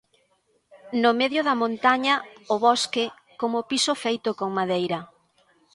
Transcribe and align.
No 1.01 1.11
medio 1.21 1.41
da 1.47 1.59
montaña, 1.63 2.15
o 2.53 2.55
bosque, 2.65 3.05
como 3.39 3.67
piso 3.69 3.93
feito 4.03 4.29
con 4.39 4.49
madeira. 4.57 4.99